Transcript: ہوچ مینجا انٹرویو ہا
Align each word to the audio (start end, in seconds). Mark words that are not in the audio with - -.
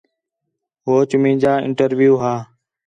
ہوچ 0.83 1.09
مینجا 1.21 1.53
انٹرویو 1.65 2.13
ہا 2.21 2.33